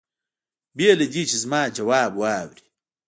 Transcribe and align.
بې 0.77 0.89
له 0.99 1.05
دې 1.13 1.23
چې 1.29 1.37
زما 1.43 1.61
ځواب 1.77 2.11
واوري. 2.21 2.63